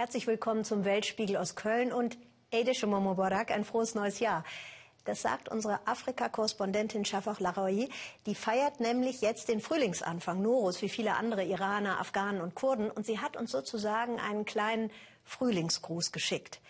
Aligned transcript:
Herzlich 0.00 0.26
willkommen 0.26 0.64
zum 0.64 0.86
Weltspiegel 0.86 1.36
aus 1.36 1.56
Köln 1.56 1.92
und 1.92 2.16
Eide 2.50 2.72
Mubarak, 2.86 3.50
ein 3.50 3.66
frohes 3.66 3.94
neues 3.94 4.18
Jahr. 4.18 4.44
Das 5.04 5.20
sagt 5.20 5.50
unsere 5.50 5.86
Afrika-Korrespondentin 5.86 7.04
Shafak 7.04 7.38
Laroui. 7.38 7.90
Die 8.24 8.34
feiert 8.34 8.80
nämlich 8.80 9.20
jetzt 9.20 9.50
den 9.50 9.60
Frühlingsanfang, 9.60 10.40
Norus, 10.40 10.80
wie 10.80 10.88
viele 10.88 11.16
andere 11.16 11.44
Iraner, 11.44 12.00
Afghanen 12.00 12.40
und 12.40 12.54
Kurden. 12.54 12.90
Und 12.90 13.04
sie 13.04 13.18
hat 13.18 13.36
uns 13.36 13.52
sozusagen 13.52 14.18
einen 14.18 14.46
kleinen 14.46 14.90
Frühlingsgruß 15.26 16.12
geschickt. 16.12 16.62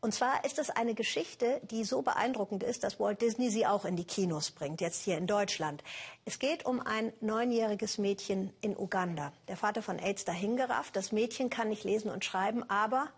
Und 0.00 0.12
zwar 0.12 0.44
ist 0.44 0.58
es 0.58 0.70
eine 0.70 0.94
Geschichte, 0.94 1.60
die 1.70 1.82
so 1.84 2.02
beeindruckend 2.02 2.62
ist, 2.62 2.84
dass 2.84 3.00
Walt 3.00 3.22
Disney 3.22 3.50
sie 3.50 3.66
auch 3.66 3.84
in 3.84 3.96
die 3.96 4.04
Kinos 4.04 4.50
bringt, 4.50 4.80
jetzt 4.80 5.02
hier 5.02 5.16
in 5.18 5.26
Deutschland. 5.26 5.82
Es 6.24 6.38
geht 6.38 6.66
um 6.66 6.80
ein 6.80 7.12
neunjähriges 7.20 7.98
Mädchen 7.98 8.52
in 8.60 8.76
Uganda. 8.76 9.32
Der 9.48 9.56
Vater 9.56 9.82
von 9.82 9.98
AIDS 9.98 10.24
dahingerafft. 10.24 10.94
Das 10.94 11.12
Mädchen 11.12 11.50
kann 11.50 11.70
nicht 11.70 11.84
lesen 11.84 12.10
und 12.10 12.24
schreiben, 12.24 12.68
aber 12.68 13.08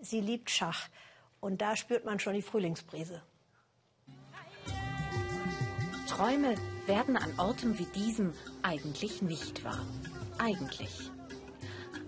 sie 0.00 0.20
liebt 0.20 0.50
Schach. 0.50 0.88
Und 1.40 1.60
da 1.60 1.76
spürt 1.76 2.04
man 2.04 2.18
schon 2.20 2.34
die 2.34 2.42
Frühlingsbrise. 2.42 3.22
Träume 6.08 6.54
werden 6.86 7.16
an 7.16 7.38
Orten 7.38 7.78
wie 7.78 7.84
diesem 7.84 8.32
eigentlich 8.62 9.22
nicht 9.22 9.64
wahr. 9.64 9.84
Eigentlich. 10.38 11.10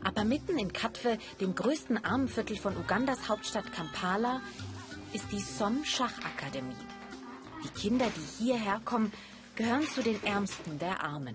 Aber 0.02 0.24
mitten 0.24 0.58
in 0.58 0.72
Katwe, 0.72 1.18
dem 1.40 1.54
größten 1.54 2.04
Armenviertel 2.04 2.56
von 2.56 2.76
Ugandas 2.76 3.28
Hauptstadt 3.28 3.72
Kampala, 3.72 4.40
ist 5.12 5.30
die 5.32 5.40
Som 5.40 5.84
Schachakademie. 5.84 6.74
Die 7.64 7.80
Kinder, 7.80 8.06
die 8.16 8.44
hierher 8.44 8.80
kommen, 8.84 9.12
gehören 9.56 9.86
zu 9.86 10.02
den 10.02 10.22
Ärmsten 10.24 10.78
der 10.78 11.02
Armen. 11.02 11.34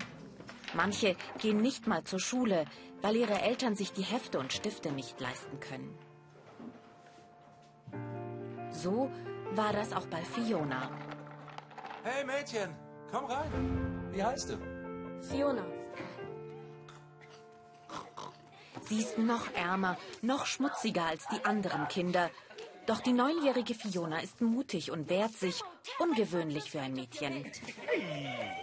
Manche 0.74 1.16
gehen 1.40 1.62
nicht 1.62 1.88
mal 1.88 2.04
zur 2.04 2.20
Schule, 2.20 2.66
weil 3.02 3.16
ihre 3.16 3.42
Eltern 3.42 3.76
sich 3.76 3.94
die 3.94 4.02
Hefte 4.02 4.40
und 4.40 4.52
Stifte 4.52 4.92
nicht 4.92 5.20
leisten 5.20 5.60
können. 5.60 5.98
So 8.72 9.12
war 9.54 9.72
das 9.74 9.94
auch 9.94 10.08
bei 10.08 10.24
Fiona. 10.24 10.90
Hey 12.04 12.26
Mädchen, 12.26 12.76
komm 13.12 13.26
rein. 13.26 14.10
Wie 14.12 14.24
heißt 14.24 14.50
du? 14.50 14.58
Fiona. 15.22 15.66
Sie 18.88 19.00
ist 19.00 19.18
noch 19.18 19.54
ärmer, 19.56 19.98
noch 20.22 20.46
schmutziger 20.46 21.06
als 21.06 21.28
die 21.28 21.44
anderen 21.44 21.88
Kinder. 21.88 22.30
Doch 22.86 23.00
die 23.00 23.14
neunjährige 23.14 23.74
Fiona 23.74 24.20
ist 24.20 24.42
mutig 24.42 24.92
und 24.92 25.10
wehrt 25.10 25.34
sich, 25.34 25.62
ungewöhnlich 25.98 26.70
für 26.70 26.82
ein 26.82 26.94
Mädchen. 26.94 27.52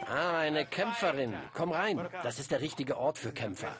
Ah, 0.07 0.39
eine 0.39 0.65
Kämpferin. 0.65 1.35
Komm 1.55 1.73
rein. 1.73 2.09
Das 2.23 2.39
ist 2.39 2.53
der 2.53 2.61
richtige 2.61 2.97
Ort 2.99 3.19
für 3.19 3.33
Kämpfer. 3.33 3.77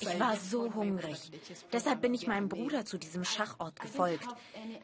Ich 0.00 0.20
war 0.20 0.36
so 0.36 0.74
hungrig. 0.74 1.30
Deshalb 1.72 2.02
bin 2.02 2.12
ich 2.12 2.26
meinem 2.26 2.48
Bruder 2.48 2.84
zu 2.84 2.98
diesem 2.98 3.24
Schachort 3.24 3.80
gefolgt, 3.80 4.28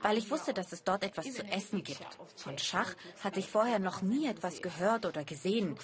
weil 0.00 0.16
ich 0.16 0.30
wusste, 0.30 0.54
dass 0.54 0.72
es 0.72 0.82
dort 0.82 1.04
etwas 1.04 1.32
zu 1.34 1.44
essen 1.44 1.82
gibt. 1.82 2.06
Von 2.36 2.56
Schach 2.56 2.94
hatte 3.22 3.40
ich 3.40 3.48
vorher 3.48 3.78
noch 3.78 4.00
nie 4.00 4.28
etwas 4.28 4.62
gehört 4.62 5.04
oder 5.04 5.24
gesehen. 5.24 5.76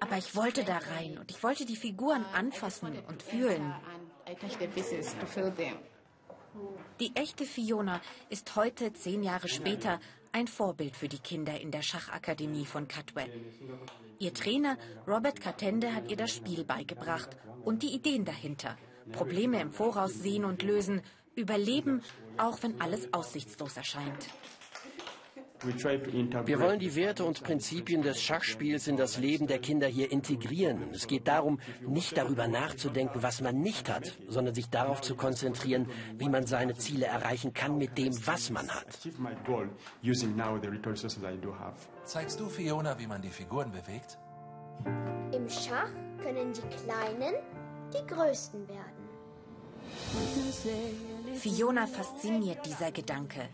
Aber 0.00 0.18
ich 0.18 0.34
wollte 0.34 0.64
da 0.64 0.78
rein 0.78 1.18
und 1.18 1.30
ich 1.30 1.42
wollte 1.42 1.64
die 1.64 1.76
Figuren 1.76 2.24
anfassen 2.34 2.98
und 3.08 3.22
fühlen. 3.22 3.74
Die 7.00 7.14
echte 7.16 7.44
Fiona 7.44 8.00
ist 8.28 8.54
heute, 8.56 8.92
zehn 8.92 9.22
Jahre 9.22 9.48
später, 9.48 10.00
ein 10.32 10.46
Vorbild 10.48 10.96
für 10.96 11.08
die 11.08 11.18
Kinder 11.18 11.60
in 11.60 11.70
der 11.70 11.82
Schachakademie 11.82 12.66
von 12.66 12.88
Katwe. 12.88 13.26
Ihr 14.18 14.34
Trainer 14.34 14.76
Robert 15.06 15.40
Katende 15.40 15.94
hat 15.94 16.10
ihr 16.10 16.16
das 16.16 16.32
Spiel 16.32 16.64
beigebracht 16.64 17.36
und 17.64 17.82
die 17.82 17.94
Ideen 17.94 18.24
dahinter. 18.24 18.76
Probleme 19.12 19.60
im 19.60 19.70
Voraus 19.70 20.14
sehen 20.14 20.44
und 20.44 20.62
lösen, 20.62 21.02
überleben, 21.34 22.02
auch 22.36 22.62
wenn 22.62 22.80
alles 22.80 23.12
aussichtslos 23.12 23.76
erscheint. 23.76 24.28
Wir 25.66 26.60
wollen 26.60 26.78
die 26.78 26.94
Werte 26.94 27.24
und 27.24 27.42
Prinzipien 27.42 28.02
des 28.02 28.20
Schachspiels 28.20 28.86
in 28.86 28.96
das 28.96 29.18
Leben 29.18 29.46
der 29.46 29.58
Kinder 29.58 29.86
hier 29.86 30.12
integrieren. 30.12 30.90
Es 30.92 31.06
geht 31.06 31.28
darum, 31.28 31.58
nicht 31.86 32.16
darüber 32.16 32.48
nachzudenken, 32.48 33.22
was 33.22 33.40
man 33.40 33.60
nicht 33.60 33.88
hat, 33.88 34.12
sondern 34.28 34.54
sich 34.54 34.68
darauf 34.68 35.00
zu 35.00 35.14
konzentrieren, 35.16 35.88
wie 36.16 36.28
man 36.28 36.46
seine 36.46 36.74
Ziele 36.74 37.06
erreichen 37.06 37.52
kann 37.52 37.78
mit 37.78 37.96
dem, 37.98 38.14
was 38.26 38.50
man 38.50 38.68
hat. 38.68 38.86
Zeigst 42.04 42.40
du 42.40 42.48
Fiona, 42.48 42.98
wie 42.98 43.06
man 43.06 43.22
die 43.22 43.30
Figuren 43.30 43.70
bewegt? 43.72 44.18
Im 45.32 45.48
Schach 45.48 45.90
können 46.22 46.52
die 46.52 46.76
Kleinen 46.84 47.34
die 47.92 48.06
Größten 48.06 48.68
werden. 48.68 49.04
Fiona 51.34 51.86
fasziniert 51.86 52.64
dieser 52.66 52.92
Gedanke. 52.92 53.48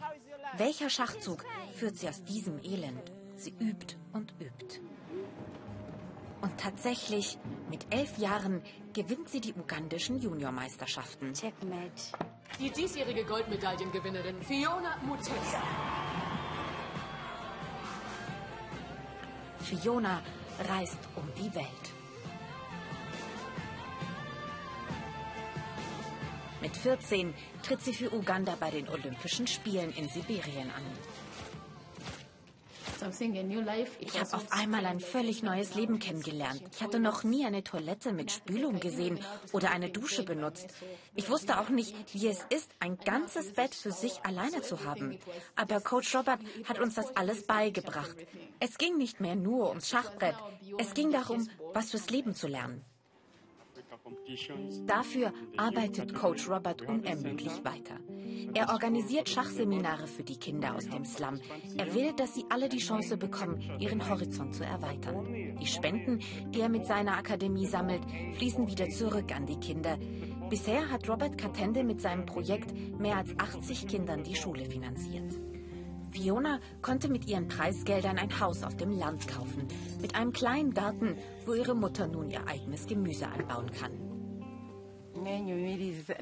Welcher 0.57 0.91
Schachzug 0.91 1.45
führt 1.81 1.97
sie 1.97 2.11
aus 2.11 2.23
diesem 2.25 2.63
Elend? 2.63 3.11
Sie 3.37 3.55
übt 3.59 3.97
und 4.13 4.35
übt. 4.39 4.81
Und 6.43 6.59
tatsächlich, 6.59 7.39
mit 7.71 7.87
elf 7.89 8.19
Jahren 8.19 8.61
gewinnt 8.93 9.31
sie 9.31 9.41
die 9.41 9.55
ugandischen 9.55 10.21
Juniormeisterschaften. 10.21 11.33
Checkmate. 11.33 12.13
Die 12.59 12.71
diesjährige 12.71 13.25
Goldmedaillengewinnerin 13.25 14.43
Fiona 14.43 14.99
Mutesa. 15.07 15.63
Fiona 19.61 20.21
reist 20.69 20.99
um 21.17 21.27
die 21.39 21.55
Welt. 21.55 21.87
Mit 26.61 26.77
14 26.77 27.33
tritt 27.63 27.81
sie 27.81 27.95
für 27.95 28.13
Uganda 28.13 28.55
bei 28.61 28.71
den 28.71 28.87
Olympischen 28.91 29.47
Spielen 29.47 29.95
in 29.95 30.11
Sibirien 30.11 30.71
an. 30.71 30.85
Ich 34.01 34.21
habe 34.21 34.35
auf 34.35 34.53
einmal 34.53 34.87
ein 34.87 35.01
völlig 35.01 35.43
neues 35.43 35.75
Leben 35.75 35.99
kennengelernt. 35.99 36.63
Ich 36.73 36.83
hatte 36.83 37.01
noch 37.01 37.25
nie 37.25 37.45
eine 37.47 37.65
Toilette 37.65 38.13
mit 38.13 38.31
Spülung 38.31 38.81
gesehen 38.81 39.19
oder 39.53 39.71
eine 39.71 39.91
Dusche 39.91 40.23
benutzt. 40.23 40.69
Ich 41.15 41.31
wusste 41.31 41.61
auch 41.61 41.69
nicht, 41.69 41.95
wie 42.15 42.29
es 42.29 42.45
ist, 42.51 42.75
ein 42.81 42.99
ganzes 42.99 43.53
Bett 43.53 43.75
für 43.75 43.93
sich 43.93 44.25
alleine 44.25 44.63
zu 44.63 44.85
haben. 44.85 45.19
Aber 45.57 45.81
Coach 45.81 46.15
Robert 46.15 46.41
hat 46.69 46.79
uns 46.79 46.95
das 46.95 47.17
alles 47.17 47.47
beigebracht. 47.47 48.17
Es 48.59 48.79
ging 48.79 48.97
nicht 48.97 49.21
mehr 49.21 49.37
nur 49.37 49.69
ums 49.69 49.89
Schachbrett. 49.89 50.37
Es 50.79 50.95
ging 50.95 51.11
darum, 51.11 51.49
was 51.73 51.91
fürs 51.91 52.11
Leben 52.11 52.35
zu 52.35 52.47
lernen. 52.49 52.85
Dafür 54.87 55.33
arbeitet 55.57 56.15
Coach 56.15 56.49
Robert 56.49 56.83
unermüdlich 56.83 57.65
weiter. 57.65 57.97
Er 58.55 58.71
organisiert 58.71 59.29
Schachseminare 59.29 60.07
für 60.07 60.23
die 60.23 60.37
Kinder 60.37 60.75
aus 60.75 60.87
dem 60.89 61.05
Slum. 61.05 61.41
Er 61.77 61.95
will, 61.95 62.13
dass 62.13 62.35
sie 62.35 62.45
alle 62.49 62.69
die 62.69 62.79
Chance 62.79 63.17
bekommen, 63.17 63.61
ihren 63.79 64.09
Horizont 64.09 64.55
zu 64.55 64.65
erweitern. 64.65 65.57
Die 65.61 65.67
Spenden, 65.67 66.21
die 66.51 66.61
er 66.61 66.69
mit 66.69 66.87
seiner 66.87 67.17
Akademie 67.17 67.67
sammelt, 67.67 68.03
fließen 68.37 68.69
wieder 68.69 68.89
zurück 68.89 69.35
an 69.35 69.47
die 69.47 69.61
Kinder. 69.61 69.99
Bisher 70.49 70.91
hat 70.91 71.09
Robert 71.09 71.39
Katende 71.39 71.85
mit 71.85 72.01
seinem 72.01 72.27
Projekt 72.27 72.73
mehr 72.99 73.17
als 73.17 73.31
80 73.39 73.87
Kindern 73.87 74.25
die 74.25 74.35
Schule 74.35 74.65
finanziert. 74.65 75.33
Fiona 76.11 76.59
konnte 76.83 77.09
mit 77.09 77.29
ihren 77.29 77.47
Preisgeldern 77.47 78.19
ein 78.19 78.41
Haus 78.41 78.65
auf 78.65 78.77
dem 78.77 78.91
Land 78.99 79.29
kaufen, 79.29 79.69
mit 80.01 80.17
einem 80.17 80.33
kleinen 80.33 80.75
Garten, 80.75 81.17
wo 81.47 81.55
ihre 81.55 81.75
Mutter 81.75 82.09
nun 82.09 82.31
ihr 82.31 82.47
eigenes 82.49 82.87
Gemüse 82.87 83.29
anbauen 83.29 83.71
kann. 83.71 84.10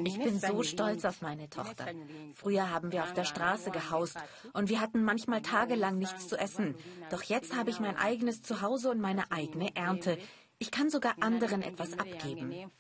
Ich 0.04 0.18
bin 0.18 0.40
so 0.40 0.62
stolz 0.62 1.04
auf 1.04 1.22
meine 1.22 1.48
Tochter. 1.48 1.86
Früher 2.34 2.70
haben 2.70 2.92
wir 2.92 3.04
auf 3.04 3.12
der 3.12 3.24
Straße 3.24 3.70
gehaust 3.70 4.16
und 4.52 4.68
wir 4.68 4.80
hatten 4.80 5.04
manchmal 5.04 5.42
tagelang 5.42 5.98
nichts 5.98 6.28
zu 6.28 6.36
essen. 6.36 6.74
Doch 7.10 7.22
jetzt 7.22 7.56
habe 7.56 7.70
ich 7.70 7.80
mein 7.80 7.96
eigenes 7.96 8.42
Zuhause 8.42 8.90
und 8.90 9.00
meine 9.00 9.30
eigene 9.30 9.74
Ernte. 9.76 10.18
Ich 10.58 10.70
kann 10.70 10.90
sogar 10.90 11.14
anderen 11.20 11.62
etwas 11.62 11.98
abgeben. 11.98 12.70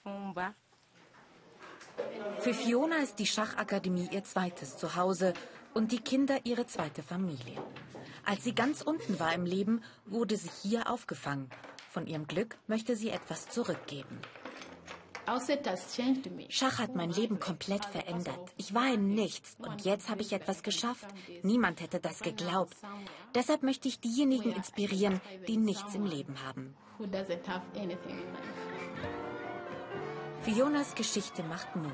Für 2.40 2.54
Fiona 2.54 2.96
ist 2.96 3.18
die 3.18 3.26
Schachakademie 3.26 4.08
ihr 4.12 4.24
zweites 4.24 4.76
Zuhause 4.76 5.34
und 5.74 5.92
die 5.92 6.00
Kinder 6.00 6.38
ihre 6.44 6.66
zweite 6.66 7.02
Familie. 7.02 7.62
Als 8.24 8.44
sie 8.44 8.54
ganz 8.54 8.82
unten 8.82 9.18
war 9.18 9.32
im 9.32 9.46
Leben, 9.46 9.82
wurde 10.06 10.36
sie 10.36 10.50
hier 10.62 10.90
aufgefangen. 10.90 11.50
Von 11.90 12.06
ihrem 12.06 12.26
Glück 12.26 12.58
möchte 12.66 12.94
sie 12.96 13.10
etwas 13.10 13.48
zurückgeben. 13.48 14.20
Schach 16.48 16.78
hat 16.78 16.94
mein 16.94 17.10
Leben 17.10 17.38
komplett 17.38 17.84
verändert. 17.84 18.52
Ich 18.56 18.74
war 18.74 18.92
in 18.92 19.14
nichts 19.14 19.56
und 19.58 19.84
jetzt 19.84 20.08
habe 20.08 20.22
ich 20.22 20.32
etwas 20.32 20.62
geschafft. 20.62 21.06
Niemand 21.42 21.80
hätte 21.80 22.00
das 22.00 22.20
geglaubt. 22.20 22.76
Deshalb 23.34 23.62
möchte 23.62 23.88
ich 23.88 24.00
diejenigen 24.00 24.52
inspirieren, 24.52 25.20
die 25.46 25.56
nichts 25.56 25.94
im 25.94 26.06
Leben 26.06 26.34
haben. 26.46 26.74
Fionas 30.42 30.94
Geschichte 30.94 31.42
macht 31.42 31.76
Mut. 31.76 31.92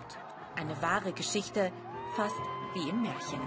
Eine 0.54 0.81
wahre 0.81 1.12
Geschichte, 1.12 1.72
fast 2.14 2.40
wie 2.75 2.88
im 2.88 3.02
Märchen. 3.02 3.40